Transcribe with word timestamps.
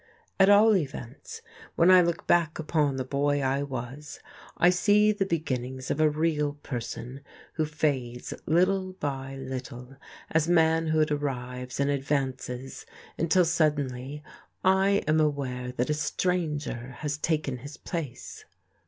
At 0.39 0.49
all 0.49 0.75
events, 0.75 1.43
when 1.75 1.91
I 1.91 2.01
look 2.01 2.25
back 2.25 2.57
upon 2.57 2.95
the 2.95 3.05
boy 3.05 3.39
I 3.43 3.61
was, 3.61 4.19
I 4.57 4.71
see 4.71 5.11
the 5.11 5.27
beginnings 5.27 5.91
of 5.91 5.99
a 6.01 6.09
real 6.09 6.53
person 6.63 7.21
who 7.53 7.65
fades 7.65 8.33
little 8.47 8.93
by 8.93 9.35
little 9.35 9.97
as 10.31 10.47
manhood 10.47 11.11
arrives 11.11 11.79
and 11.79 11.91
advances, 11.91 12.87
until 13.19 13.45
suddenly 13.45 14.23
I 14.63 15.03
am 15.07 15.19
aware 15.19 15.71
that 15.73 15.91
a 15.91 15.93
stranger 15.93 16.95
has 17.01 17.19
taken 17.19 17.57
his 17.57 17.77
place.... 17.77 18.45